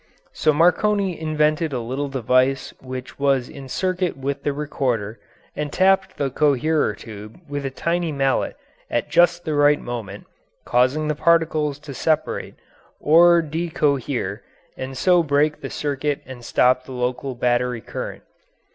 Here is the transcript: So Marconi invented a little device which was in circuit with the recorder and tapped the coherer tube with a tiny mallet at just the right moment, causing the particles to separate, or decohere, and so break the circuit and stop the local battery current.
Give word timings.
So 0.33 0.51
Marconi 0.51 1.21
invented 1.21 1.73
a 1.73 1.79
little 1.79 2.07
device 2.09 2.73
which 2.81 3.19
was 3.19 3.47
in 3.47 3.69
circuit 3.69 4.17
with 4.17 4.41
the 4.41 4.51
recorder 4.51 5.19
and 5.55 5.71
tapped 5.71 6.17
the 6.17 6.31
coherer 6.31 6.95
tube 6.95 7.39
with 7.47 7.67
a 7.67 7.69
tiny 7.69 8.11
mallet 8.11 8.55
at 8.89 9.09
just 9.11 9.45
the 9.45 9.53
right 9.53 9.79
moment, 9.79 10.25
causing 10.65 11.07
the 11.07 11.13
particles 11.13 11.77
to 11.81 11.93
separate, 11.93 12.55
or 12.99 13.43
decohere, 13.43 14.41
and 14.75 14.97
so 14.97 15.21
break 15.21 15.61
the 15.61 15.69
circuit 15.69 16.23
and 16.25 16.43
stop 16.43 16.85
the 16.85 16.93
local 16.93 17.35
battery 17.35 17.79
current. 17.79 18.23